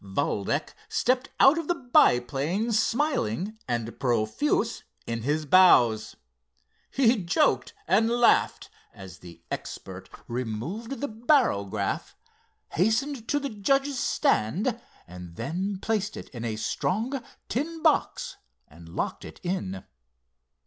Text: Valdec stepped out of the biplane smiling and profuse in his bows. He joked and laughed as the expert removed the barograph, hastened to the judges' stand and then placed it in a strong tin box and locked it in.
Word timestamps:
Valdec 0.03 0.73
stepped 0.89 1.29
out 1.39 1.59
of 1.59 1.67
the 1.67 1.75
biplane 1.75 2.71
smiling 2.71 3.59
and 3.67 3.99
profuse 3.99 4.81
in 5.05 5.21
his 5.21 5.45
bows. 5.45 6.15
He 6.89 7.17
joked 7.23 7.75
and 7.87 8.09
laughed 8.09 8.71
as 8.95 9.19
the 9.19 9.43
expert 9.51 10.09
removed 10.27 11.01
the 11.01 11.07
barograph, 11.07 12.15
hastened 12.69 13.27
to 13.27 13.39
the 13.39 13.49
judges' 13.51 13.99
stand 13.99 14.81
and 15.05 15.35
then 15.35 15.77
placed 15.77 16.17
it 16.17 16.29
in 16.29 16.45
a 16.45 16.55
strong 16.55 17.21
tin 17.47 17.83
box 17.83 18.37
and 18.67 18.89
locked 18.89 19.23
it 19.23 19.39
in. 19.43 19.83